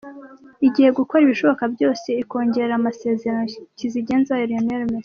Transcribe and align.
igiye 0.67 0.89
gukora 0.99 1.21
ibishoboka 1.23 1.63
byose 1.73 2.07
ikongerera 2.23 2.73
amasezerano 2.77 3.43
kizigenza 3.77 4.31
wayo 4.33 4.47
Lionel 4.49 4.83
Messi. 4.89 4.99